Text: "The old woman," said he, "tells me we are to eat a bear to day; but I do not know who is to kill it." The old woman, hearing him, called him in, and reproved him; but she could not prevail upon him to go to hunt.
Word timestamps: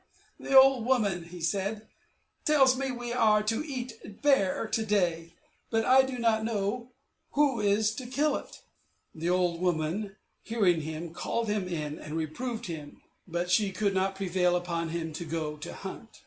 "The 0.39 0.57
old 0.57 0.83
woman," 0.87 1.39
said 1.41 1.77
he, 1.77 1.83
"tells 2.51 2.75
me 2.75 2.89
we 2.89 3.13
are 3.13 3.43
to 3.43 3.63
eat 3.63 3.99
a 4.03 4.09
bear 4.09 4.65
to 4.65 4.83
day; 4.83 5.35
but 5.69 5.85
I 5.85 6.01
do 6.01 6.17
not 6.17 6.43
know 6.43 6.89
who 7.33 7.59
is 7.61 7.93
to 7.97 8.07
kill 8.07 8.35
it." 8.35 8.63
The 9.13 9.29
old 9.29 9.61
woman, 9.61 10.15
hearing 10.41 10.81
him, 10.81 11.13
called 11.13 11.49
him 11.49 11.67
in, 11.67 11.99
and 11.99 12.17
reproved 12.17 12.65
him; 12.65 12.99
but 13.27 13.51
she 13.51 13.71
could 13.71 13.93
not 13.93 14.15
prevail 14.15 14.55
upon 14.55 14.89
him 14.89 15.13
to 15.13 15.23
go 15.23 15.55
to 15.57 15.71
hunt. 15.71 16.19